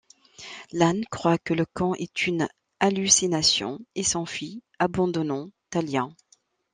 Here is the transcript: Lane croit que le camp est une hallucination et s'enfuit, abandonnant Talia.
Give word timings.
Lane 0.71 1.05
croit 1.11 1.37
que 1.37 1.53
le 1.53 1.63
camp 1.63 1.93
est 1.93 2.25
une 2.25 2.47
hallucination 2.79 3.77
et 3.93 4.01
s'enfuit, 4.01 4.63
abandonnant 4.79 5.51
Talia. 5.69 6.09